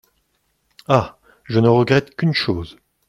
Ah! 0.87 1.19
je 1.43 1.59
ne 1.59 1.67
regrette 1.67 2.15
qu’une 2.15 2.33
chose… 2.33 2.79